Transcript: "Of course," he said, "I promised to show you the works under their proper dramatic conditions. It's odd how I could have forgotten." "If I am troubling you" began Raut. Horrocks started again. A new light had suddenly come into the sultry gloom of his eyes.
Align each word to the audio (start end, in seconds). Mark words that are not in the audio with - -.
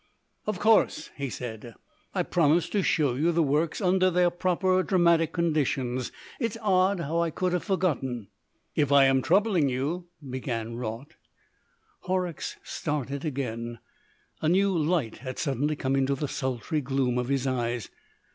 "Of 0.47 0.57
course," 0.57 1.11
he 1.15 1.29
said, 1.29 1.75
"I 2.15 2.23
promised 2.23 2.71
to 2.71 2.81
show 2.81 3.13
you 3.13 3.31
the 3.31 3.43
works 3.43 3.79
under 3.79 4.09
their 4.09 4.31
proper 4.31 4.81
dramatic 4.81 5.31
conditions. 5.31 6.11
It's 6.39 6.57
odd 6.59 7.01
how 7.01 7.19
I 7.19 7.29
could 7.29 7.53
have 7.53 7.63
forgotten." 7.63 8.29
"If 8.73 8.91
I 8.91 9.05
am 9.05 9.21
troubling 9.21 9.69
you" 9.69 10.07
began 10.27 10.75
Raut. 10.75 11.17
Horrocks 11.99 12.57
started 12.63 13.23
again. 13.23 13.77
A 14.41 14.49
new 14.49 14.75
light 14.75 15.19
had 15.19 15.37
suddenly 15.37 15.75
come 15.75 15.95
into 15.95 16.15
the 16.15 16.27
sultry 16.27 16.81
gloom 16.81 17.19
of 17.19 17.27
his 17.29 17.45
eyes. 17.45 17.89